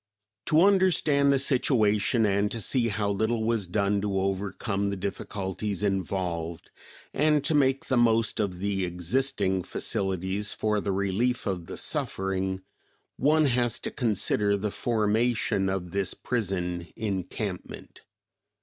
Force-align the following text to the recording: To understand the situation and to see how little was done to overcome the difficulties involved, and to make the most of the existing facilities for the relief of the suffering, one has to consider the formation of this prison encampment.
To 0.47 0.63
understand 0.63 1.31
the 1.31 1.37
situation 1.37 2.25
and 2.25 2.51
to 2.51 2.59
see 2.59 2.87
how 2.87 3.11
little 3.11 3.43
was 3.43 3.67
done 3.67 4.01
to 4.01 4.19
overcome 4.19 4.89
the 4.89 4.95
difficulties 4.95 5.83
involved, 5.83 6.71
and 7.13 7.43
to 7.43 7.53
make 7.53 7.85
the 7.85 7.97
most 7.97 8.39
of 8.39 8.57
the 8.57 8.83
existing 8.83 9.61
facilities 9.61 10.53
for 10.53 10.81
the 10.81 10.91
relief 10.91 11.45
of 11.45 11.67
the 11.67 11.77
suffering, 11.77 12.63
one 13.17 13.45
has 13.45 13.77
to 13.81 13.91
consider 13.91 14.57
the 14.57 14.71
formation 14.71 15.69
of 15.69 15.91
this 15.91 16.15
prison 16.15 16.87
encampment. 16.95 18.01